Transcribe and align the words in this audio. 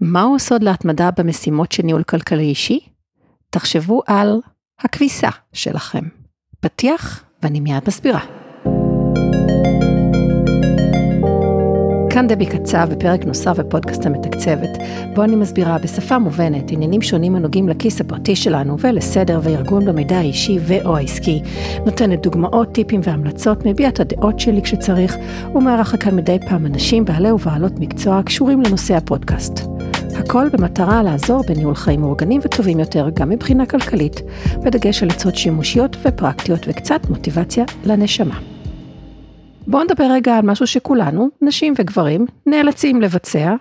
מהו 0.00 0.36
הסוד 0.36 0.62
להתמדה 0.62 1.10
במשימות 1.18 1.72
של 1.72 1.82
ניהול 1.82 2.02
כלכלי 2.02 2.42
אישי? 2.42 2.80
תחשבו 3.50 4.02
על 4.06 4.40
הכביסה 4.80 5.28
שלכם. 5.52 6.04
פתיח 6.60 7.24
ואני 7.42 7.60
מיד 7.60 7.82
מסבירה. 7.88 8.20
כאן 12.10 12.26
דבי 12.28 12.46
קצב 12.46 12.88
בפרק 12.90 13.24
נוסף 13.24 13.58
בפודקאסט 13.58 14.06
המתקצבת, 14.06 14.78
בו 15.14 15.22
אני 15.22 15.36
מסבירה 15.36 15.78
בשפה 15.78 16.18
מובנת 16.18 16.70
עניינים 16.70 17.02
שונים 17.02 17.36
הנוגעים 17.36 17.68
לכיס 17.68 18.00
הפרטי 18.00 18.36
שלנו 18.36 18.78
ולסדר 18.78 19.40
וארגון 19.42 19.84
במידע 19.84 20.18
האישי 20.18 20.58
ו/או 20.60 20.96
העסקי, 20.96 21.42
נותנת 21.84 22.22
דוגמאות, 22.22 22.72
טיפים 22.72 23.00
והמלצות, 23.04 23.66
מביע 23.66 23.88
את 23.88 24.00
הדעות 24.00 24.40
שלי 24.40 24.62
כשצריך, 24.62 25.16
ומארחת 25.54 26.02
כאן 26.02 26.16
מדי 26.16 26.38
פעם 26.48 26.66
אנשים 26.66 27.04
בעלי 27.04 27.32
ובעלות 27.32 27.72
מקצוע 27.78 28.18
הקשורים 28.18 28.62
לנושא 28.62 28.96
הפודקאסט. 28.96 29.60
הכל 30.20 30.48
במטרה 30.52 31.02
לעזור 31.02 31.42
בניהול 31.46 31.74
חיים 31.74 32.00
מאורגנים 32.00 32.40
וטובים 32.44 32.80
יותר, 32.80 33.08
גם 33.14 33.28
מבחינה 33.28 33.66
כלכלית, 33.66 34.20
בדגש 34.64 35.02
על 35.02 35.10
עצות 35.10 35.36
שימושיות 35.36 35.96
ופרקטיות 36.02 36.60
וקצת 36.68 37.00
מוטיבציה 37.08 37.64
לנשמה. 37.84 38.40
בואו 39.66 39.84
נדבר 39.84 40.04
רגע 40.10 40.36
על 40.36 40.42
משהו 40.42 40.66
שכולנו, 40.66 41.28
נשים 41.42 41.74
וגברים, 41.78 42.26
נאלצים 42.46 43.02
לבצע, 43.02 43.54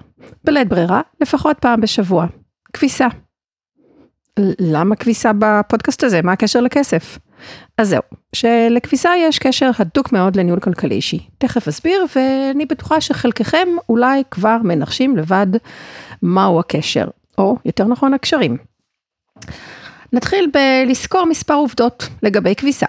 בלית 0.44 0.70
ברירה, 0.70 1.02
לפחות 1.22 1.58
פעם 1.60 1.82
בשבוע. 1.82 2.26
כביסה. 2.74 3.08
למה 4.60 4.96
כביסה 4.96 5.32
בפודקאסט 5.40 6.04
הזה? 6.04 6.22
מה 6.22 6.32
הקשר 6.32 6.62
לכסף? 6.62 7.20
אז 7.78 7.90
זהו, 7.90 8.02
שלכביסה 8.36 9.10
יש 9.18 9.40
קשר 9.40 9.72
הדוק 9.80 10.12
מאוד 10.12 10.36
לניהול 10.36 10.60
כלכלי 10.60 10.96
אישי. 10.96 11.20
תכף 11.38 11.68
אסביר, 11.68 12.06
ואני 12.16 12.66
בטוחה 12.66 13.02
שחלקכם 13.02 13.68
אולי 13.90 14.24
כבר 14.32 14.58
מנחשים 14.64 15.18
לבד 15.18 15.48
מהו 16.22 16.60
הקשר, 16.60 17.08
או 17.38 17.58
יותר 17.66 17.84
נכון 17.84 18.14
הקשרים. 18.14 18.58
נתחיל 20.14 20.52
בלסקור 20.54 21.26
מספר 21.26 21.54
עובדות 21.54 22.10
לגבי 22.24 22.56
כביסה. 22.56 22.88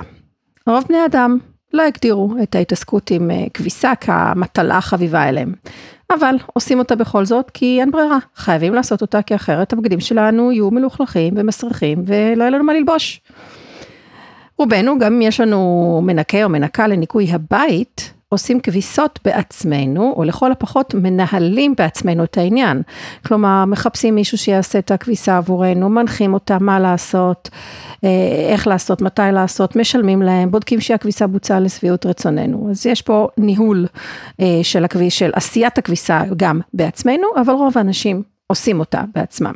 רוב 0.67 0.85
בני 0.89 1.05
אדם 1.07 1.39
לא 1.73 1.83
הגדירו 1.83 2.35
את 2.43 2.55
ההתעסקות 2.55 3.11
עם 3.11 3.31
אה, 3.31 3.45
כביסה 3.55 3.95
כמטלה 3.95 4.77
החביבה 4.79 5.29
אליהם. 5.29 5.53
אבל 6.15 6.37
עושים 6.55 6.79
אותה 6.79 6.97
בכל 6.97 7.25
זאת 7.25 7.51
כי 7.51 7.81
אין 7.81 7.91
ברירה, 7.91 8.19
חייבים 8.37 8.75
לעשות 8.75 9.03
אותה 9.03 9.23
כי 9.23 9.35
אחרת 9.35 9.73
הבגדים 9.73 10.01
שלנו 10.01 10.53
יהיו 10.53 10.71
מלוכלכים 10.71 11.35
ומסריחים 11.37 12.03
ולא 12.07 12.43
יהיה 12.43 12.51
לנו 12.51 12.65
מה 12.65 12.75
ללבוש. 12.75 13.21
רובנו, 14.59 14.99
גם 14.99 15.15
אם 15.15 15.23
יש 15.23 15.41
לנו 15.41 16.01
מנקה 16.05 16.45
או 16.45 16.49
מנקה 16.49 16.87
לניקוי 16.87 17.33
הבית, 17.33 18.13
עושים 18.33 18.61
כביסות 18.61 19.19
בעצמנו, 19.25 20.15
או 20.17 20.25
לכל 20.25 20.53
הפחות 20.53 20.95
מנהלים 20.95 21.75
בעצמנו 21.79 22.25
את 22.25 22.39
העניין. 22.39 22.83
כלומר, 23.27 23.65
מחפשים 23.65 24.15
מישהו 24.15 24.39
שיעשה 24.39 24.79
את 24.79 24.91
הכביסה 24.91 25.37
עבורנו, 25.37 25.89
מנחים 25.89 26.35
אותה 26.35 26.59
מה 26.61 26.81
לעשות, 26.81 27.49
אה, 28.05 28.09
איך 28.49 28.67
לעשות, 28.67 29.03
מתי 29.03 29.23
לעשות, 29.33 29.77
משלמים 29.77 30.23
להם, 30.23 30.51
בודקים 30.51 30.81
שהכביסה 30.81 31.27
בוצעה 31.27 31.61
לשביעות 31.61 32.07
רצוננו. 32.07 32.69
אז 32.71 32.87
יש 32.87 33.03
פה 33.03 33.29
ניהול 33.39 33.87
אה, 34.41 34.61
של 34.63 34.85
הכביס, 34.85 35.13
של 35.15 35.31
עשיית 35.35 35.79
הכביסה 35.79 36.23
גם 36.37 36.61
בעצמנו, 36.75 37.27
אבל 37.41 37.53
רוב 37.53 37.79
האנשים 37.79 38.23
עושים 38.47 38.81
אותה 38.81 39.03
בעצמם. 39.15 39.55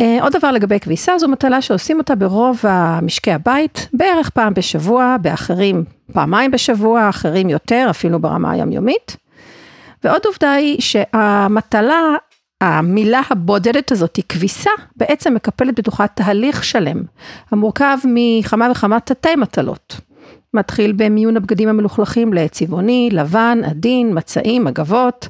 אה, 0.00 0.18
עוד 0.22 0.32
דבר 0.36 0.52
לגבי 0.52 0.80
כביסה, 0.80 1.18
זו 1.18 1.28
מטלה 1.28 1.62
שעושים 1.62 1.98
אותה 1.98 2.14
ברוב 2.14 2.60
המשקי 2.62 3.32
הבית, 3.32 3.88
בערך 3.92 4.30
פעם 4.30 4.54
בשבוע, 4.54 5.16
באחרים 5.20 5.84
פעמיים 6.12 6.50
בשבוע, 6.50 7.08
אחרים 7.08 7.48
יותר, 7.48 7.86
אפילו 7.90 8.18
ברמה 8.18 8.50
היומיומית. 8.52 9.16
ועוד 10.04 10.22
עובדה 10.26 10.52
היא 10.52 10.80
שהמטלה, 10.80 12.00
המילה 12.60 13.20
הבודדת 13.30 13.92
הזאת, 13.92 14.16
היא 14.16 14.24
כביסה, 14.28 14.70
בעצם 14.96 15.34
מקפלת 15.34 15.78
בתוכה 15.78 16.06
תהליך 16.06 16.64
שלם, 16.64 17.02
המורכב 17.50 17.98
מכמה 18.04 18.68
וכמה 18.70 19.00
תתי 19.00 19.36
מטלות. 19.36 20.00
מתחיל 20.54 20.92
במיון 20.96 21.36
הבגדים 21.36 21.68
המלוכלכים 21.68 22.32
לצבעוני, 22.32 23.08
לבן, 23.12 23.58
עדין, 23.64 24.18
מצעים, 24.18 24.66
אגבות, 24.66 25.28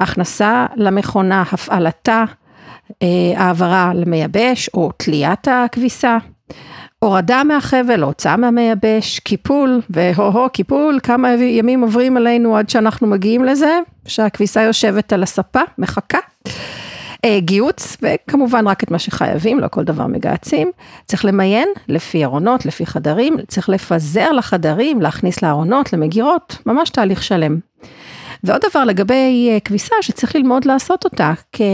הכנסה 0.00 0.66
למכונה, 0.76 1.44
הפעלתה, 1.52 2.24
העברה 3.36 3.92
למייבש 3.94 4.70
או 4.74 4.90
תליית 4.96 5.48
הכביסה, 5.48 6.18
הורדה 6.98 7.44
מהחבל, 7.44 8.02
הוצאה 8.02 8.36
מהמייבש, 8.36 9.18
קיפול, 9.18 9.80
והו-הו, 9.90 10.50
קיפול, 10.52 10.98
כמה 11.02 11.32
ימים 11.34 11.80
עוברים 11.80 12.16
עלינו 12.16 12.56
עד 12.56 12.70
שאנחנו 12.70 13.06
מגיעים 13.06 13.44
לזה, 13.44 13.78
שהכביסה 14.06 14.62
יושבת 14.62 15.12
על 15.12 15.22
הספה, 15.22 15.60
מחכה. 15.78 16.18
אה, 17.24 17.40
גיוץ, 17.40 17.96
וכמובן 18.02 18.68
רק 18.68 18.84
את 18.84 18.90
מה 18.90 18.98
שחייבים, 18.98 19.60
לא 19.60 19.68
כל 19.68 19.84
דבר 19.84 20.06
מגהצים. 20.06 20.70
צריך 21.06 21.24
למיין 21.24 21.68
לפי 21.88 22.24
ארונות, 22.24 22.66
לפי 22.66 22.86
חדרים, 22.86 23.36
צריך 23.48 23.68
לפזר 23.68 24.32
לחדרים, 24.32 25.02
להכניס 25.02 25.42
לארונות, 25.42 25.92
למגירות, 25.92 26.58
ממש 26.66 26.90
תהליך 26.90 27.22
שלם. 27.22 27.58
ועוד 28.44 28.60
דבר 28.70 28.84
לגבי 28.84 29.48
אה, 29.50 29.60
כביסה 29.60 29.94
שצריך 30.00 30.36
ללמוד 30.36 30.64
לעשות 30.64 31.04
אותה, 31.04 31.32
כי, 31.52 31.64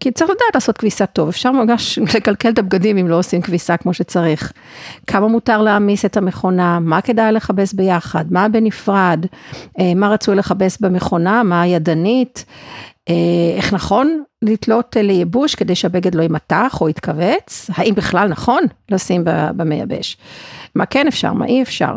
כי, 0.00 0.10
צריך 0.10 0.30
לדעת 0.30 0.54
לעשות 0.54 0.78
כביסה 0.78 1.06
טוב, 1.06 1.28
אפשר 1.28 1.52
ממש 1.52 1.98
לקלקל 2.14 2.48
את 2.50 2.58
הבגדים 2.58 2.98
אם 2.98 3.08
לא 3.08 3.18
עושים 3.18 3.42
כביסה 3.42 3.76
כמו 3.76 3.94
שצריך. 3.94 4.52
כמה 5.06 5.28
מותר 5.28 5.62
להעמיס 5.62 6.04
את 6.04 6.16
המכונה, 6.16 6.78
מה 6.78 7.00
כדאי 7.00 7.32
לכבס 7.32 7.72
ביחד, 7.72 8.24
מה 8.30 8.48
בנפרד, 8.48 9.26
אה, 9.80 9.94
מה 9.94 10.08
רצוי 10.08 10.36
לכבס 10.36 10.80
במכונה, 10.80 11.42
מה 11.42 11.66
ידנית. 11.66 12.44
אה, 13.08 13.14
איך 13.56 13.74
נכון 13.74 14.22
לתלות 14.42 14.96
לייבוש 15.00 15.54
כדי 15.54 15.74
שהבגד 15.74 16.14
לא 16.14 16.22
יימתח 16.22 16.78
או 16.80 16.88
יתכווץ, 16.88 17.70
האם 17.74 17.94
בכלל 17.94 18.28
נכון 18.28 18.62
לשים 18.90 19.22
במייבש, 19.24 20.16
מה 20.74 20.86
כן 20.86 21.06
אפשר, 21.06 21.32
מה 21.32 21.46
אי 21.46 21.62
אפשר, 21.62 21.96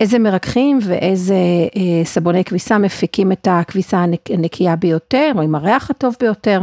איזה 0.00 0.18
מרככים 0.18 0.78
ואיזה 0.82 1.34
אה, 1.76 2.04
סבוני 2.04 2.44
כביסה 2.44 2.78
מפיקים 2.78 3.32
את 3.32 3.48
הכביסה 3.50 4.04
הנקייה 4.30 4.76
ביותר, 4.76 5.32
או 5.36 5.42
עם 5.42 5.54
הריח 5.54 5.90
הטוב 5.90 6.16
ביותר. 6.20 6.62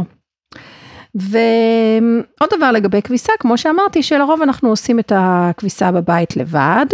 ועוד 1.14 2.50
דבר 2.56 2.72
לגבי 2.72 3.02
כביסה, 3.02 3.32
כמו 3.40 3.58
שאמרתי, 3.58 4.02
שלרוב 4.02 4.42
אנחנו 4.42 4.68
עושים 4.68 4.98
את 4.98 5.12
הכביסה 5.16 5.92
בבית 5.92 6.36
לבד. 6.36 6.86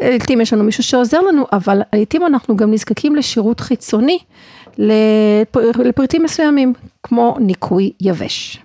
לעתים 0.00 0.40
יש 0.40 0.52
לנו 0.52 0.64
מישהו 0.64 0.82
שעוזר 0.82 1.20
לנו, 1.20 1.46
אבל 1.52 1.80
לעתים 1.92 2.26
אנחנו 2.26 2.56
גם 2.56 2.72
נזקקים 2.72 3.16
לשירות 3.16 3.60
חיצוני 3.60 4.18
לפריטים 4.78 6.22
מסוימים, 6.22 6.72
כמו 7.02 7.36
ניקוי 7.40 7.92
יבש. 8.00 8.58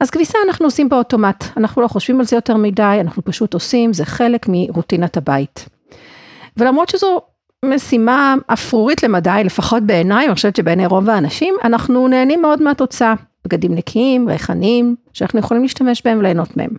אז 0.00 0.10
כביסה 0.10 0.38
אנחנו 0.48 0.66
עושים 0.66 0.88
באוטומט, 0.88 1.44
אנחנו 1.56 1.82
לא 1.82 1.88
חושבים 1.88 2.20
על 2.20 2.26
זה 2.26 2.36
יותר 2.36 2.56
מדי, 2.56 2.98
אנחנו 3.00 3.24
פשוט 3.24 3.54
עושים, 3.54 3.92
זה 3.92 4.04
חלק 4.04 4.46
מרוטינת 4.48 5.16
הבית. 5.16 5.68
ולמרות 6.56 6.88
שזו 6.88 7.20
משימה 7.64 8.34
אפרורית 8.46 9.02
למדי, 9.02 9.42
לפחות 9.44 9.82
בעיניי, 9.82 10.26
אני 10.26 10.34
חושבת 10.34 10.56
שבעיני 10.56 10.86
רוב 10.86 11.10
האנשים, 11.10 11.54
אנחנו 11.64 12.08
נהנים 12.08 12.42
מאוד 12.42 12.62
מהתוצאה. 12.62 13.14
בגדים 13.44 13.74
נקיים, 13.74 14.28
ריחניים, 14.28 14.96
שאנחנו 15.12 15.38
יכולים 15.38 15.62
להשתמש 15.62 16.02
בהם 16.04 16.18
וליהנות 16.18 16.56
מהם. 16.56 16.70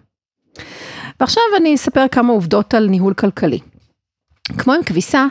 ועכשיו 1.20 1.44
אני 1.58 1.76
אספר 1.76 2.08
כמה 2.12 2.34
עובדות 2.34 2.74
על 2.74 2.88
ניהול 2.88 3.14
כלכלי. 3.14 3.60
כמו 4.58 4.74
עם 4.74 4.84
כביסה, 4.84 5.26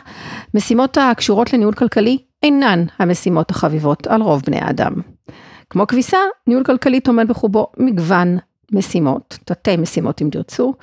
משימות 0.53 0.97
הקשורות 0.97 1.53
לניהול 1.53 1.73
כלכלי 1.73 2.17
אינן 2.43 2.85
המשימות 2.99 3.51
החביבות 3.51 4.07
על 4.07 4.21
רוב 4.21 4.41
בני 4.45 4.59
האדם. 4.59 4.93
כמו 5.69 5.87
כביסה, 5.87 6.17
ניהול 6.47 6.63
כלכלי 6.63 6.99
טומן 6.99 7.27
בחובו 7.27 7.67
מגוון 7.77 8.37
משימות, 8.71 9.37
תתי 9.45 9.77
משימות 9.77 10.21
אם 10.21 10.29
תרצו, 10.31 10.73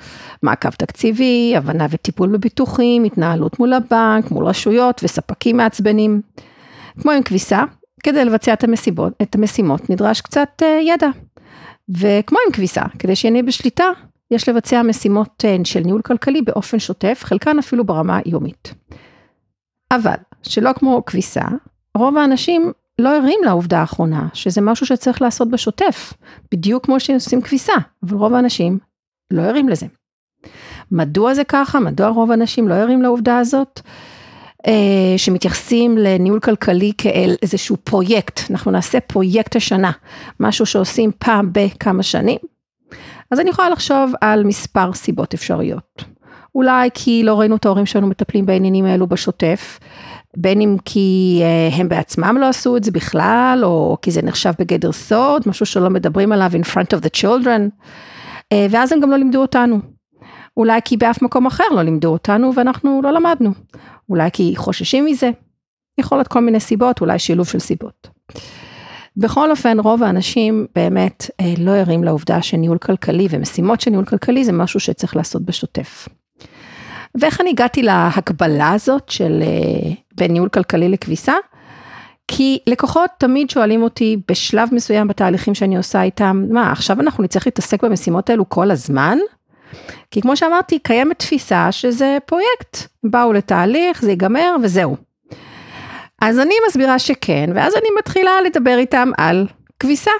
מעקב 0.43 0.69
תקציבי, 0.69 1.53
הבנה 1.57 1.87
וטיפול 1.89 2.29
בביטוחים, 2.29 3.03
התנהלות 3.03 3.59
מול 3.59 3.73
הבנק, 3.73 4.31
מול 4.31 4.45
רשויות 4.45 5.01
וספקים 5.03 5.57
מעצבנים. 5.57 6.21
כמו 7.01 7.11
עם 7.11 7.23
כביסה, 7.23 7.63
כדי 8.03 8.25
לבצע 8.25 8.53
את 8.53 8.63
המשימות, 8.63 9.13
את 9.21 9.35
המשימות 9.35 9.89
נדרש 9.89 10.21
קצת 10.21 10.61
uh, 10.61 10.65
ידע. 10.65 11.07
וכמו 11.89 12.37
עם 12.47 12.53
כביסה, 12.53 12.81
כדי 12.99 13.15
שנהיה 13.15 13.43
בשליטה, 13.43 13.85
יש 14.31 14.49
לבצע 14.49 14.81
משימות 14.81 15.43
uh, 15.45 15.67
של 15.67 15.79
ניהול 15.79 16.01
כלכלי 16.01 16.41
באופן 16.41 16.79
שוטף, 16.79 17.21
חלקן 17.23 17.59
אפילו 17.59 17.85
ברמה 17.85 18.19
יומית. 18.25 18.73
אבל, 19.91 20.15
שלא 20.47 20.73
כמו 20.73 21.05
כביסה, 21.05 21.45
רוב 21.97 22.17
האנשים 22.17 22.71
לא 22.99 23.15
ערים 23.15 23.39
לעובדה 23.45 23.79
האחרונה, 23.79 24.27
שזה 24.33 24.61
משהו 24.61 24.85
שצריך 24.85 25.21
לעשות 25.21 25.49
בשוטף, 25.49 26.13
בדיוק 26.51 26.85
כמו 26.85 26.99
שעושים 26.99 27.41
כביסה, 27.41 27.73
אבל 28.03 28.17
רוב 28.17 28.33
האנשים 28.33 28.79
לא 29.31 29.41
ערים 29.41 29.69
לזה. 29.69 29.85
מדוע 30.91 31.33
זה 31.33 31.43
ככה? 31.43 31.79
מדוע 31.79 32.07
רוב 32.07 32.31
האנשים 32.31 32.67
לא 32.67 32.73
ערים 32.73 33.01
לעובדה 33.01 33.37
הזאת? 33.37 33.81
אה, 34.67 35.17
שמתייחסים 35.17 35.97
לניהול 35.97 36.39
כלכלי 36.39 36.91
כאל 36.97 37.35
איזשהו 37.41 37.77
פרויקט, 37.77 38.39
אנחנו 38.51 38.71
נעשה 38.71 38.99
פרויקט 38.99 39.55
השנה, 39.55 39.91
משהו 40.39 40.65
שעושים 40.65 41.11
פעם 41.19 41.49
בכמה 41.51 42.03
שנים. 42.03 42.37
אז 43.31 43.39
אני 43.39 43.49
יכולה 43.49 43.69
לחשוב 43.69 44.13
על 44.21 44.43
מספר 44.43 44.93
סיבות 44.93 45.33
אפשריות. 45.33 46.03
אולי 46.55 46.89
כי 46.93 47.23
לא 47.23 47.39
ראינו 47.39 47.55
את 47.55 47.65
ההורים 47.65 47.85
שלנו 47.85 48.07
מטפלים 48.07 48.45
בעניינים 48.45 48.85
האלו 48.85 49.07
בשוטף, 49.07 49.79
בין 50.37 50.61
אם 50.61 50.75
כי 50.85 51.39
אה, 51.43 51.77
הם 51.77 51.89
בעצמם 51.89 52.37
לא 52.39 52.45
עשו 52.49 52.77
את 52.77 52.83
זה 52.83 52.91
בכלל, 52.91 53.61
או 53.63 53.97
כי 54.01 54.11
זה 54.11 54.21
נחשב 54.21 54.51
בגדר 54.59 54.91
סוד, 54.91 55.43
משהו 55.45 55.65
שלא 55.65 55.89
מדברים 55.89 56.31
עליו 56.31 56.51
in 56.53 56.65
front 56.65 56.97
of 56.97 57.03
the 57.05 57.21
children, 57.21 57.69
אה, 58.53 58.67
ואז 58.69 58.91
הם 58.91 58.99
גם 58.99 59.11
לא 59.11 59.17
לימדו 59.17 59.41
אותנו. 59.41 59.79
אולי 60.57 60.79
כי 60.85 60.97
באף 60.97 61.21
מקום 61.21 61.45
אחר 61.45 61.63
לא 61.75 61.81
לימדו 61.81 62.07
אותנו 62.07 62.51
ואנחנו 62.55 63.01
לא 63.03 63.11
למדנו. 63.11 63.51
אולי 64.09 64.29
כי 64.33 64.53
חוששים 64.55 65.05
מזה. 65.05 65.31
יכול 65.97 66.17
להיות 66.17 66.27
כל 66.27 66.39
מיני 66.39 66.59
סיבות, 66.59 67.01
אולי 67.01 67.19
שילוב 67.19 67.47
של 67.47 67.59
סיבות. 67.59 68.07
בכל 69.17 69.51
אופן, 69.51 69.79
רוב 69.79 70.03
האנשים 70.03 70.65
באמת 70.75 71.29
אה, 71.41 71.53
לא 71.57 71.71
ערים 71.71 72.03
לעובדה 72.03 72.41
שניהול 72.41 72.77
כלכלי 72.77 73.27
ומשימות 73.29 73.81
של 73.81 73.91
ניהול 73.91 74.05
כלכלי 74.05 74.45
זה 74.45 74.51
משהו 74.51 74.79
שצריך 74.79 75.15
לעשות 75.15 75.45
בשוטף. 75.45 76.07
ואיך 77.19 77.41
אני 77.41 77.49
הגעתי 77.49 77.83
להקבלה 77.83 78.71
הזאת 78.71 79.09
של 79.09 79.39
אה, 79.41 79.91
בין 80.17 80.31
ניהול 80.31 80.49
כלכלי 80.49 80.89
לכביסה? 80.89 81.33
כי 82.27 82.59
לקוחות 82.67 83.09
תמיד 83.17 83.49
שואלים 83.49 83.83
אותי 83.83 84.17
בשלב 84.27 84.69
מסוים 84.71 85.07
בתהליכים 85.07 85.55
שאני 85.55 85.77
עושה 85.77 86.03
איתם, 86.03 86.45
מה 86.49 86.71
עכשיו 86.71 87.01
אנחנו 87.01 87.23
נצטרך 87.23 87.47
להתעסק 87.47 87.83
במשימות 87.83 88.29
האלו 88.29 88.49
כל 88.49 88.71
הזמן? 88.71 89.17
כי 90.11 90.21
כמו 90.21 90.37
שאמרתי, 90.37 90.79
קיימת 90.79 91.19
תפיסה 91.19 91.71
שזה 91.71 92.17
פרויקט, 92.25 92.77
באו 93.03 93.33
לתהליך, 93.33 94.01
זה 94.01 94.09
ייגמר 94.09 94.55
וזהו. 94.63 94.97
אז 96.21 96.39
אני 96.39 96.53
מסבירה 96.67 96.99
שכן, 96.99 97.49
ואז 97.55 97.73
אני 97.75 97.87
מתחילה 97.99 98.31
לדבר 98.45 98.77
איתם 98.77 99.11
על 99.17 99.47
כביסה, 99.79 100.11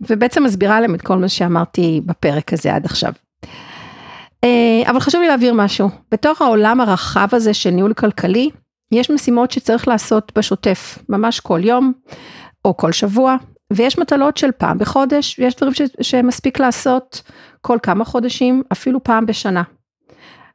ובעצם 0.00 0.44
מסבירה 0.44 0.80
להם 0.80 0.94
את 0.94 1.02
כל 1.02 1.16
מה 1.16 1.28
שאמרתי 1.28 2.00
בפרק 2.06 2.52
הזה 2.52 2.74
עד 2.74 2.84
עכשיו. 2.84 3.12
אה, 4.44 4.90
אבל 4.90 5.00
חשוב 5.00 5.20
לי 5.20 5.28
להבהיר 5.28 5.54
משהו, 5.54 5.88
בתוך 6.10 6.42
העולם 6.42 6.80
הרחב 6.80 7.28
הזה 7.32 7.54
של 7.54 7.70
ניהול 7.70 7.94
כלכלי, 7.94 8.50
יש 8.92 9.10
משימות 9.10 9.50
שצריך 9.50 9.88
לעשות 9.88 10.32
בשוטף, 10.38 10.98
ממש 11.08 11.40
כל 11.40 11.60
יום 11.64 11.92
או 12.64 12.76
כל 12.76 12.92
שבוע, 12.92 13.36
ויש 13.72 13.98
מטלות 13.98 14.36
של 14.36 14.52
פעם 14.52 14.78
בחודש, 14.78 15.38
ויש 15.38 15.56
דברים 15.56 15.74
ש, 15.74 15.82
שמספיק 16.00 16.60
לעשות 16.60 17.22
כל 17.60 17.78
כמה 17.82 18.04
חודשים, 18.04 18.62
אפילו 18.72 19.04
פעם 19.04 19.26
בשנה. 19.26 19.62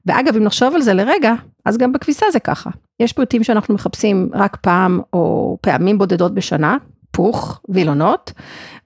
ואגב, 0.06 0.36
אם 0.36 0.44
נחשוב 0.44 0.76
על 0.76 0.82
זה 0.82 0.94
לרגע, 0.94 1.34
אז 1.66 1.78
גם 1.78 1.94
בכביסה 1.94 2.26
זה 2.32 2.40
ככה. 2.40 2.70
יש 3.00 3.14
פריטים 3.14 3.44
שאנחנו 3.44 3.74
מחפשים 3.74 4.30
רק 4.34 4.56
פעם 4.56 5.00
או 5.14 5.58
פעמים 5.62 5.98
בודדות 5.98 6.34
בשנה, 6.34 6.78
פוך, 7.16 7.62
וילונות. 7.70 8.32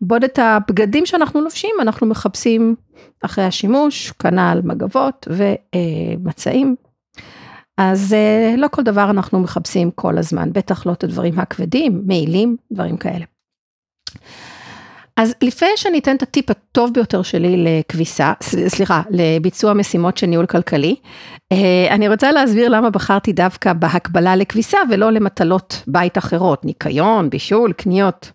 בעוד 0.01 0.23
את 0.23 0.39
הבגדים 0.39 1.05
שאנחנו 1.05 1.41
לובשים, 1.41 1.75
אנחנו 1.81 2.07
מחפשים 2.07 2.75
אחרי 3.21 3.43
השימוש, 3.43 4.11
כנ"ל 4.11 4.61
מגבות 4.63 5.27
ומצעים. 5.31 6.75
אז 7.77 8.13
אה, 8.13 8.55
לא 8.57 8.67
כל 8.71 8.83
דבר 8.83 9.09
אנחנו 9.09 9.39
מחפשים 9.39 9.91
כל 9.91 10.17
הזמן, 10.17 10.53
בטח 10.53 10.85
לא 10.85 10.91
את 10.91 11.03
הדברים 11.03 11.39
הכבדים, 11.39 12.01
מעילים, 12.05 12.57
דברים 12.71 12.97
כאלה. 12.97 13.25
אז 15.19 15.33
לפני 15.41 15.67
שאני 15.75 15.99
אתן 15.99 16.15
את 16.15 16.21
הטיפ 16.21 16.49
הטוב 16.49 16.93
ביותר 16.93 17.21
שלי 17.21 17.57
לכביסה, 17.57 18.33
סליחה, 18.67 19.01
לביצוע 19.09 19.73
משימות 19.73 20.17
של 20.17 20.27
ניהול 20.27 20.45
כלכלי, 20.45 20.95
אה, 21.51 21.87
אני 21.91 22.07
רוצה 22.07 22.31
להסביר 22.31 22.69
למה 22.69 22.89
בחרתי 22.89 23.33
דווקא 23.33 23.73
בהקבלה 23.73 24.35
לכביסה 24.35 24.77
ולא 24.89 25.11
למטלות 25.11 25.83
בית 25.87 26.17
אחרות, 26.17 26.65
ניקיון, 26.65 27.29
בישול, 27.29 27.73
קניות. 27.73 28.31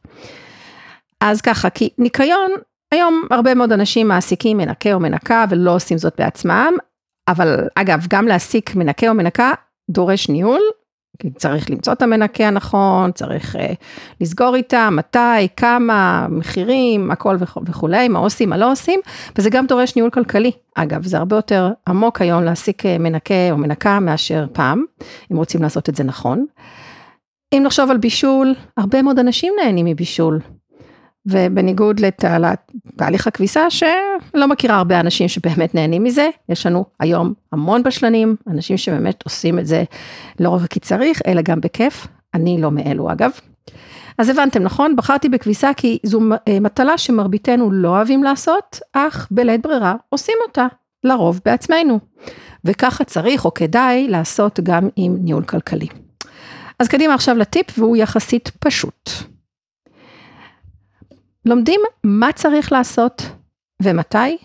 אז 1.21 1.41
ככה, 1.41 1.71
כי 1.71 1.89
ניקיון, 1.99 2.51
היום 2.93 3.23
הרבה 3.31 3.55
מאוד 3.55 3.73
אנשים 3.73 4.09
מעסיקים 4.09 4.57
מנקה 4.57 4.95
או 4.95 5.01
מנקה 5.01 5.45
ולא 5.51 5.75
עושים 5.75 5.99
זאת 5.99 6.15
בעצמם, 6.19 6.73
אבל 7.29 7.69
אגב, 7.75 8.07
גם 8.11 8.29
להעסיק 8.29 8.75
מנקה 8.75 9.09
או 9.09 9.15
מנקה 9.15 9.53
דורש 9.91 10.29
ניהול, 10.29 10.63
צריך 11.37 11.71
למצוא 11.71 11.93
את 11.93 12.03
המנקה 12.03 12.49
הנכון, 12.49 13.13
צריך 13.13 13.57
uh, 13.57 13.59
לסגור 14.21 14.55
איתה, 14.55 14.89
מתי, 14.93 15.49
כמה, 15.57 16.27
מחירים, 16.31 17.11
הכל 17.11 17.37
וכולי, 17.67 18.09
מה 18.09 18.19
עושים, 18.19 18.51
מה 18.51 18.57
לא 18.57 18.73
עושים, 18.73 19.01
וזה 19.39 19.51
גם 19.51 19.67
דורש 19.67 19.97
ניהול 19.97 20.11
כלכלי. 20.11 20.51
אגב, 20.75 21.05
זה 21.07 21.19
הרבה 21.19 21.37
יותר 21.37 21.73
עמוק 21.89 22.21
היום 22.21 22.45
להעסיק 22.45 22.87
אה, 22.87 22.99
מנקה 22.99 23.51
או 23.51 23.57
מנקה 23.57 24.01
מאשר 24.01 24.47
פעם, 24.53 24.85
אם 25.33 25.37
רוצים 25.37 25.63
לעשות 25.63 25.89
את 25.89 25.95
זה 25.95 26.05
נכון. 26.05 26.47
אם 27.55 27.63
נחשוב 27.65 27.91
על 27.91 27.97
בישול, 27.97 28.55
הרבה 28.77 29.03
מאוד 29.03 29.19
אנשים 29.19 29.53
נהנים 29.63 29.87
מבישול. 29.87 30.41
ובניגוד 31.27 32.01
לתהליך 32.01 33.27
הכביסה 33.27 33.71
שלא 33.71 34.49
מכירה 34.49 34.77
הרבה 34.77 35.01
אנשים 35.01 35.29
שבאמת 35.29 35.75
נהנים 35.75 36.05
מזה, 36.05 36.29
יש 36.49 36.67
לנו 36.67 36.85
היום 37.01 37.33
המון 37.53 37.83
בשלנים, 37.83 38.37
אנשים 38.51 38.77
שבאמת 38.77 39.23
עושים 39.25 39.59
את 39.59 39.67
זה 39.67 39.85
לא 40.41 40.49
רק 40.49 40.67
כי 40.67 40.81
צריך, 40.81 41.23
אלא 41.27 41.43
גם 41.43 41.61
בכיף, 41.61 42.07
אני 42.35 42.61
לא 42.61 42.71
מאלו 42.71 43.13
אגב. 43.13 43.31
אז 44.19 44.29
הבנתם 44.29 44.63
נכון? 44.63 44.97
בחרתי 44.97 45.29
בכביסה 45.29 45.71
כי 45.77 45.99
זו 46.03 46.21
אה, 46.49 46.61
מטלה 46.61 46.99
שמרביתנו 46.99 47.73
לא 47.73 47.89
אוהבים 47.89 48.25
לעשות, 48.25 48.81
אך 48.93 49.29
בלית 49.31 49.63
ברירה 49.63 49.95
עושים 50.09 50.35
אותה, 50.47 50.67
לרוב 51.05 51.41
בעצמנו. 51.45 51.99
וככה 52.65 53.05
צריך 53.05 53.45
או 53.45 53.55
כדאי 53.55 54.09
לעשות 54.09 54.61
גם 54.63 54.89
עם 54.97 55.17
ניהול 55.21 55.45
כלכלי. 55.45 55.87
אז 56.79 56.89
קדימה 56.89 57.15
עכשיו 57.15 57.37
לטיפ 57.37 57.79
והוא 57.79 57.97
יחסית 57.97 58.51
פשוט. 58.59 59.11
לומדים 61.47 61.81
מה 62.05 62.33
צריך 62.33 62.73
לעשות 62.73 63.23
ומתי, 63.83 64.39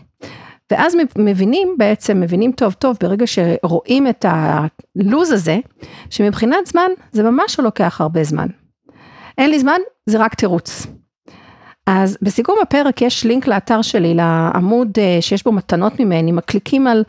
ואז 0.71 0.95
מבינים 1.17 1.75
בעצם, 1.77 2.19
מבינים 2.19 2.51
טוב 2.51 2.73
טוב 2.73 2.97
ברגע 3.01 3.27
שרואים 3.27 4.07
את 4.07 4.25
הלוז 4.29 5.31
הזה, 5.31 5.57
שמבחינת 6.09 6.65
זמן 6.65 6.89
זה 7.11 7.23
ממש 7.23 7.59
לא 7.59 7.65
לוקח 7.65 8.01
הרבה 8.01 8.23
זמן. 8.23 8.47
אין 9.37 9.49
לי 9.49 9.59
זמן, 9.59 9.79
זה 10.05 10.17
רק 10.19 10.35
תירוץ. 10.35 10.87
אז 11.91 12.17
בסיכום 12.21 12.55
הפרק 12.61 13.01
יש 13.01 13.25
לינק 13.25 13.47
לאתר 13.47 13.81
שלי, 13.81 14.13
לעמוד 14.13 14.89
אה, 14.97 15.17
שיש 15.21 15.43
בו 15.43 15.51
מתנות 15.51 15.99
ממני, 15.99 16.31
מקליקים 16.31 16.87
על, 16.87 17.03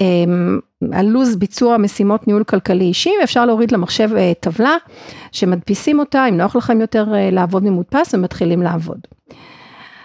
אמ, 0.00 0.58
על 0.92 1.06
לוז 1.06 1.36
ביצוע 1.36 1.76
משימות 1.76 2.26
ניהול 2.26 2.44
כלכלי 2.44 2.84
אישי, 2.84 3.10
ואפשר 3.20 3.46
להוריד 3.46 3.72
למחשב 3.72 4.10
אה, 4.16 4.32
טבלה 4.40 4.76
שמדפיסים 5.32 5.98
אותה, 5.98 6.28
אם 6.28 6.36
נוח 6.36 6.56
לכם 6.56 6.80
יותר 6.80 7.14
אה, 7.14 7.30
לעבוד 7.30 7.64
ממודפס 7.64 8.14
ומתחילים 8.14 8.62
לעבוד. 8.62 8.98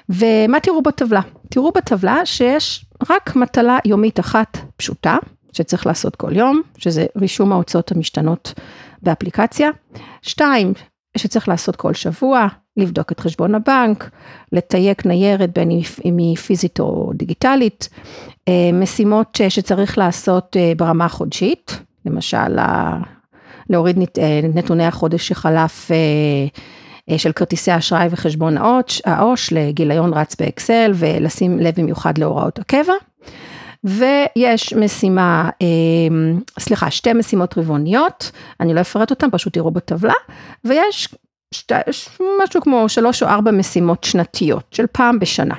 ומה 0.09 0.59
תראו 0.59 0.81
בטבלה? 0.81 1.21
תראו 1.49 1.71
בטבלה 1.71 2.25
שיש 2.25 2.85
רק 3.09 3.35
מטלה 3.35 3.77
יומית 3.85 4.19
אחת 4.19 4.57
פשוטה, 4.77 5.17
שצריך 5.53 5.87
לעשות 5.87 6.15
כל 6.15 6.35
יום, 6.35 6.61
שזה 6.77 7.05
רישום 7.17 7.51
ההוצאות 7.51 7.91
המשתנות 7.91 8.53
באפליקציה. 9.01 9.69
שתיים, 10.21 10.73
שצריך 11.15 11.47
לעשות 11.47 11.75
כל 11.75 11.93
שבוע, 11.93 12.47
לבדוק 12.77 13.11
את 13.11 13.19
חשבון 13.19 13.55
הבנק, 13.55 14.09
לתייק 14.51 15.05
ניירת 15.05 15.53
בין 15.53 15.69
אם 16.05 16.17
היא 16.17 16.35
פיזית 16.37 16.79
או 16.79 17.11
דיגיטלית, 17.13 17.89
אה, 18.47 18.69
משימות 18.73 19.39
שצריך 19.49 19.97
לעשות 19.97 20.57
אה, 20.59 20.73
ברמה 20.77 21.05
החודשית, 21.05 21.79
למשל 22.05 22.57
להוריד 23.69 23.97
אה, 24.17 24.39
נתוני 24.53 24.85
החודש 24.85 25.27
שחלף 25.27 25.91
של 27.17 27.31
כרטיסי 27.31 27.77
אשראי 27.77 28.07
וחשבון 28.11 28.57
העו"ש 29.05 29.53
לגיליון 29.53 30.13
רץ 30.13 30.35
באקסל 30.35 30.91
ולשים 30.95 31.59
לב 31.59 31.73
במיוחד 31.77 32.17
להוראות 32.17 32.59
הקבע. 32.59 32.93
ויש 33.85 34.73
משימה, 34.73 35.49
סליחה, 36.59 36.91
שתי 36.91 37.13
משימות 37.13 37.57
רבעוניות, 37.57 38.31
אני 38.59 38.73
לא 38.73 38.81
אפרט 38.81 39.09
אותן, 39.09 39.27
פשוט 39.31 39.53
תראו 39.53 39.71
בטבלה, 39.71 40.13
ויש 40.63 41.15
שת, 41.51 41.71
משהו 42.43 42.61
כמו 42.61 42.89
שלוש 42.89 43.23
או 43.23 43.27
ארבע 43.27 43.51
משימות 43.51 44.03
שנתיות 44.03 44.63
של 44.71 44.85
פעם 44.91 45.19
בשנה. 45.19 45.55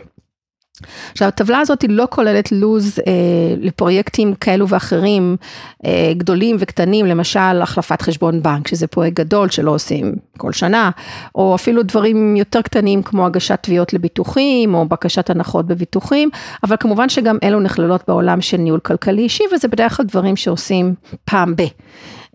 עכשיו 1.13 1.29
הטבלה 1.29 1.59
הזאת 1.59 1.83
היא 1.83 1.91
לא 1.91 2.07
כוללת 2.11 2.53
לו"ז 2.53 2.99
אה, 2.99 3.13
לפרויקטים 3.61 4.35
כאלו 4.35 4.69
ואחרים 4.69 5.37
אה, 5.85 6.13
גדולים 6.17 6.57
וקטנים 6.59 7.07
למשל 7.07 7.63
החלפת 7.63 8.03
חשבון 8.03 8.43
בנק 8.43 8.69
שזה 8.69 8.87
פרויקט 8.87 9.17
גדול 9.17 9.51
שלא 9.51 9.71
עושים 9.71 10.15
כל 10.39 10.53
שנה 10.53 10.91
או 11.35 11.55
אפילו 11.55 11.83
דברים 11.83 12.37
יותר 12.37 12.63
קטנים 12.63 13.03
כמו 13.03 13.27
הגשת 13.27 13.59
תביעות 13.63 13.93
לביטוחים 13.93 14.75
או 14.75 14.89
בקשת 14.89 15.31
הנחות 15.31 15.67
בביטוחים 15.67 16.31
אבל 16.65 16.77
כמובן 16.81 17.09
שגם 17.09 17.39
אלו 17.43 17.61
נכללות 17.61 18.03
בעולם 18.09 18.41
של 18.41 18.57
ניהול 18.57 18.81
כלכלי 18.81 19.23
אישי 19.23 19.45
וזה 19.53 19.69
בדרך 19.69 19.97
כלל 19.97 20.07
דברים 20.07 20.37
שעושים 20.37 20.95
פעם 21.25 21.57
ב. 21.57 21.63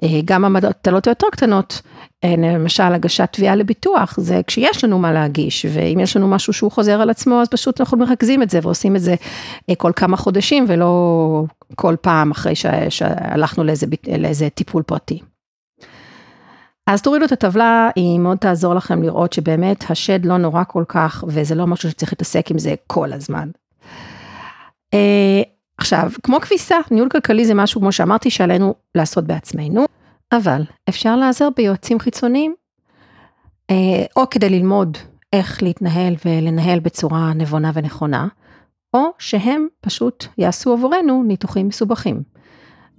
אה, 0.03 0.19
גם 0.25 0.45
המטלות 0.45 1.07
היותר 1.07 1.27
קטנות, 1.31 1.81
אה, 2.23 2.35
למשל 2.37 2.83
הגשת 2.83 3.29
תביעה 3.31 3.55
לביטוח, 3.55 4.19
זה 4.19 4.41
כשיש 4.47 4.83
לנו 4.83 4.99
מה 4.99 5.13
להגיש, 5.13 5.65
ואם 5.73 5.99
יש 5.99 6.17
לנו 6.17 6.27
משהו 6.27 6.53
שהוא 6.53 6.71
חוזר 6.71 7.01
על 7.01 7.09
עצמו, 7.09 7.41
אז 7.41 7.47
פשוט 7.47 7.81
אנחנו 7.81 7.97
מרכזים 7.97 8.43
את 8.43 8.49
זה 8.49 8.59
ועושים 8.63 8.95
את 8.95 9.01
זה 9.01 9.15
אה, 9.69 9.75
כל 9.75 9.91
כמה 9.95 10.17
חודשים, 10.17 10.65
ולא 10.67 11.43
כל 11.75 11.95
פעם 12.01 12.31
אחרי 12.31 12.53
שהלכנו 12.89 13.63
לאיזה, 13.63 13.85
לאיזה 14.17 14.49
טיפול 14.49 14.83
פרטי. 14.83 15.19
אז 16.87 17.01
תורידו 17.01 17.25
את 17.25 17.31
הטבלה, 17.31 17.89
היא 17.95 18.19
מאוד 18.19 18.37
תעזור 18.37 18.73
לכם 18.73 19.03
לראות 19.03 19.33
שבאמת 19.33 19.91
השד 19.91 20.25
לא 20.25 20.37
נורא 20.37 20.63
כל 20.67 20.83
כך, 20.87 21.23
וזה 21.27 21.55
לא 21.55 21.67
משהו 21.67 21.89
שצריך 21.89 22.13
להתעסק 22.13 22.51
עם 22.51 22.59
זה 22.59 22.75
כל 22.87 23.13
הזמן. 23.13 23.49
עכשיו, 25.77 26.11
כמו 26.23 26.39
כביסה, 26.41 26.75
ניהול 26.91 27.09
כלכלי 27.09 27.45
זה 27.45 27.53
משהו, 27.53 27.81
כמו 27.81 27.91
שאמרתי, 27.91 28.29
שעלינו 28.29 28.75
לעשות 28.95 29.27
בעצמנו. 29.27 29.85
אבל 30.31 30.61
אפשר 30.89 31.15
להיעזר 31.15 31.47
ביועצים 31.55 31.99
חיצוניים, 31.99 32.55
אה, 33.69 34.05
או 34.15 34.29
כדי 34.29 34.49
ללמוד 34.49 34.97
איך 35.33 35.63
להתנהל 35.63 36.15
ולנהל 36.25 36.79
בצורה 36.79 37.33
נבונה 37.33 37.71
ונכונה, 37.73 38.27
או 38.93 39.01
שהם 39.19 39.67
פשוט 39.81 40.25
יעשו 40.37 40.73
עבורנו 40.73 41.23
ניתוחים 41.23 41.67
מסובכים. 41.67 42.23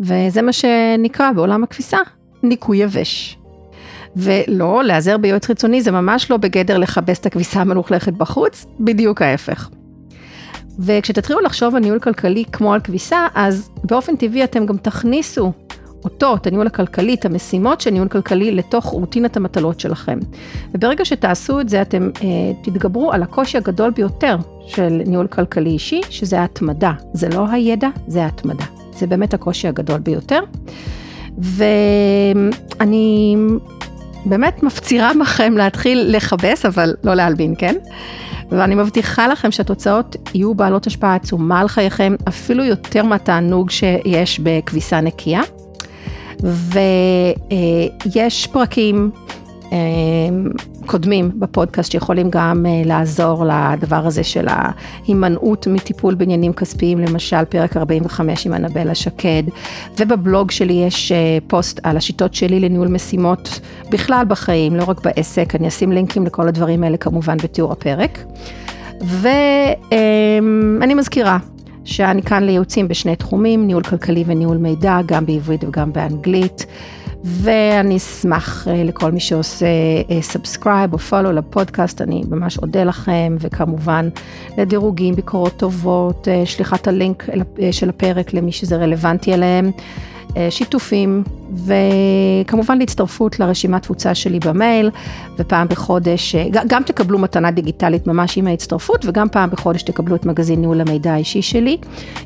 וזה 0.00 0.42
מה 0.42 0.52
שנקרא 0.52 1.32
בעולם 1.32 1.64
הכביסה 1.64 1.98
ניקוי 2.42 2.78
יבש. 2.78 3.38
ולא, 4.16 4.84
להיעזר 4.84 5.18
ביועץ 5.18 5.46
חיצוני 5.46 5.82
זה 5.82 5.90
ממש 5.90 6.30
לא 6.30 6.36
בגדר 6.36 6.78
לכבס 6.78 7.20
את 7.20 7.26
הכביסה 7.26 7.60
המלוכלכת 7.60 8.12
בחוץ, 8.12 8.66
בדיוק 8.80 9.22
ההפך. 9.22 9.70
וכשתתחילו 10.78 11.40
לחשוב 11.40 11.74
על 11.74 11.82
ניהול 11.82 11.98
כלכלי 11.98 12.44
כמו 12.52 12.74
על 12.74 12.80
כביסה, 12.80 13.26
אז 13.34 13.70
באופן 13.84 14.16
טבעי 14.16 14.44
אתם 14.44 14.66
גם 14.66 14.76
תכניסו 14.76 15.52
אותו, 16.04 16.34
את 16.34 16.46
הניהול 16.46 16.66
הכלכלי, 16.66 17.14
את 17.14 17.24
המשימות 17.24 17.80
של 17.80 17.90
ניהול 17.90 18.08
כלכלי 18.08 18.50
לתוך 18.50 18.84
רוטינת 18.84 19.36
המטלות 19.36 19.80
שלכם. 19.80 20.18
וברגע 20.74 21.04
שתעשו 21.04 21.60
את 21.60 21.68
זה, 21.68 21.82
אתם 21.82 22.10
אה, 22.22 22.28
תתגברו 22.62 23.12
על 23.12 23.22
הקושי 23.22 23.58
הגדול 23.58 23.90
ביותר 23.90 24.36
של 24.66 25.02
ניהול 25.06 25.26
כלכלי 25.26 25.70
אישי, 25.70 26.00
שזה 26.10 26.40
ההתמדה. 26.40 26.92
זה 27.12 27.28
לא 27.28 27.48
הידע, 27.50 27.88
זה 28.06 28.24
ההתמדה. 28.24 28.64
זה 28.92 29.06
באמת 29.06 29.34
הקושי 29.34 29.68
הגדול 29.68 29.98
ביותר. 29.98 30.40
ואני 31.38 33.36
באמת 34.24 34.62
מפצירה 34.62 35.10
בכם 35.20 35.56
להתחיל 35.56 36.04
לכבס, 36.08 36.66
אבל 36.66 36.94
לא 37.04 37.14
להלבין, 37.14 37.54
כן? 37.58 37.74
ואני 38.50 38.74
מבטיחה 38.74 39.28
לכם 39.28 39.50
שהתוצאות 39.50 40.16
יהיו 40.34 40.54
בעלות 40.54 40.86
השפעה 40.86 41.14
עצומה 41.14 41.60
על 41.60 41.68
חייכם, 41.68 42.14
אפילו 42.28 42.64
יותר 42.64 43.04
מהתענוג 43.04 43.70
שיש 43.70 44.40
בכביסה 44.40 45.00
נקייה. 45.00 45.42
ויש 46.42 48.46
פרקים 48.46 49.10
אה, 49.72 49.78
קודמים 50.86 51.30
בפודקאסט 51.34 51.92
שיכולים 51.92 52.30
גם 52.30 52.66
אה, 52.66 52.82
לעזור 52.84 53.44
לדבר 53.44 54.06
הזה 54.06 54.24
של 54.24 54.46
ההימנעות 54.48 55.66
מטיפול 55.66 56.14
בעניינים 56.14 56.52
כספיים, 56.52 56.98
למשל 56.98 57.44
פרק 57.44 57.76
45 57.76 58.46
עם 58.46 58.54
אנבלה 58.54 58.94
שקד, 58.94 59.42
ובבלוג 59.98 60.50
שלי 60.50 60.72
יש 60.72 61.12
אה, 61.12 61.38
פוסט 61.46 61.80
על 61.82 61.96
השיטות 61.96 62.34
שלי 62.34 62.60
לניהול 62.60 62.88
משימות 62.88 63.60
בכלל 63.90 64.24
בחיים, 64.28 64.76
לא 64.76 64.84
רק 64.84 65.00
בעסק, 65.04 65.54
אני 65.54 65.68
אשים 65.68 65.92
לינקים 65.92 66.26
לכל 66.26 66.48
הדברים 66.48 66.84
האלה 66.84 66.96
כמובן 66.96 67.36
בתיאור 67.36 67.72
הפרק. 67.72 68.18
ואני 69.00 70.94
מזכירה, 70.94 71.38
שאני 71.84 72.22
כאן 72.22 72.42
לייעוצים 72.42 72.88
בשני 72.88 73.16
תחומים, 73.16 73.66
ניהול 73.66 73.82
כלכלי 73.82 74.24
וניהול 74.26 74.56
מידע, 74.56 74.98
גם 75.06 75.26
בעברית 75.26 75.64
וגם 75.64 75.92
באנגלית. 75.92 76.66
ואני 77.24 77.96
אשמח 77.96 78.68
אה, 78.68 78.84
לכל 78.84 79.12
מי 79.12 79.20
שעושה 79.20 79.66
subscribe 80.20 80.90
אה, 80.90 80.92
או 80.92 80.98
follow 80.98 81.32
לפודקאסט, 81.32 82.02
אני 82.02 82.22
ממש 82.28 82.58
אודה 82.58 82.84
לכם, 82.84 83.36
וכמובן 83.40 84.08
לדירוגים, 84.58 85.14
ביקורות 85.14 85.56
טובות, 85.56 86.28
אה, 86.28 86.46
שליחת 86.46 86.88
הלינק 86.88 87.28
של 87.70 87.88
הפרק 87.88 88.34
למי 88.34 88.52
שזה 88.52 88.76
רלוונטי 88.76 89.34
אליהם. 89.34 89.70
שיתופים 90.50 91.22
וכמובן 91.66 92.78
להצטרפות 92.78 93.40
לרשימת 93.40 93.82
תפוצה 93.82 94.14
שלי 94.14 94.38
במייל 94.38 94.90
ופעם 95.38 95.68
בחודש, 95.68 96.36
גם 96.66 96.82
תקבלו 96.82 97.18
מתנה 97.18 97.50
דיגיטלית 97.50 98.06
ממש 98.06 98.38
עם 98.38 98.46
ההצטרפות 98.46 99.04
וגם 99.04 99.28
פעם 99.28 99.50
בחודש 99.50 99.82
תקבלו 99.82 100.16
את 100.16 100.26
מגזין 100.26 100.60
ניהול 100.60 100.80
המידע 100.80 101.12
האישי 101.12 101.42
שלי 101.42 101.76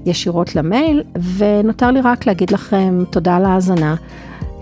ישירות 0.06 0.56
למייל 0.56 1.02
ונותר 1.36 1.90
לי 1.90 2.00
רק 2.00 2.26
להגיד 2.26 2.50
לכם 2.50 3.04
תודה 3.10 3.36
על 3.36 3.44
ההאזנה. 3.44 3.94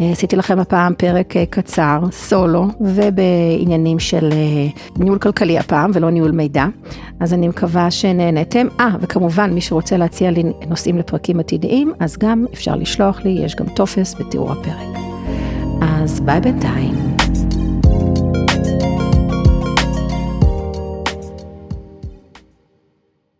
אה, 0.00 0.10
עשיתי 0.10 0.36
לכם 0.36 0.58
הפעם 0.58 0.94
פרק 0.94 1.36
אה, 1.36 1.46
קצר, 1.46 2.00
סולו, 2.10 2.66
ובעניינים 2.80 3.98
של 3.98 4.30
אה, 4.32 4.68
ניהול 4.98 5.18
כלכלי 5.18 5.58
הפעם, 5.58 5.90
ולא 5.94 6.10
ניהול 6.10 6.30
מידע. 6.30 6.66
אז 7.20 7.34
אני 7.34 7.48
מקווה 7.48 7.90
שנהנתם. 7.90 8.66
אה, 8.80 8.88
וכמובן, 9.00 9.50
מי 9.52 9.60
שרוצה 9.60 9.96
להציע 9.96 10.30
לי 10.30 10.42
נושאים 10.68 10.98
לפרקים 10.98 11.40
עתידיים, 11.40 11.92
אז 12.00 12.16
גם 12.18 12.44
אפשר 12.52 12.76
לשלוח 12.76 13.20
לי, 13.24 13.30
יש 13.30 13.54
גם 13.54 13.66
טופס 13.66 14.14
בתיאור 14.20 14.52
הפרק. 14.52 14.98
אז 15.82 16.20
ביי 16.20 16.40
בינתיים. 16.40 16.94